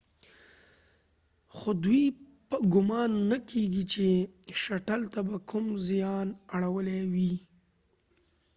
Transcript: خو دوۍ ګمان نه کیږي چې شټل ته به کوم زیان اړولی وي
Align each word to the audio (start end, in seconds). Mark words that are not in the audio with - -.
خو 1.55 1.69
دوۍ 1.83 2.03
ګمان 2.73 3.11
نه 3.29 3.37
کیږي 3.49 3.83
چې 3.93 4.07
شټل 4.61 5.01
ته 5.13 5.19
به 5.27 5.35
کوم 5.49 5.65
زیان 5.87 6.27
اړولی 6.55 7.01
وي 7.13 7.33